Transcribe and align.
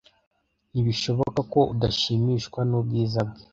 Ntibishoboka 0.71 1.39
ko 1.53 1.59
udashimishwa 1.73 2.59
n'ubwiza 2.69 3.19
bwe. 3.27 3.41